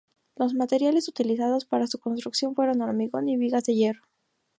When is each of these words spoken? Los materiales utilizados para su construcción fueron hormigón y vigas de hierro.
Los 0.35 0.55
materiales 0.55 1.07
utilizados 1.07 1.65
para 1.65 1.85
su 1.85 1.99
construcción 1.99 2.55
fueron 2.55 2.81
hormigón 2.81 3.29
y 3.29 3.37
vigas 3.37 3.65
de 3.65 3.75
hierro. 3.75 4.01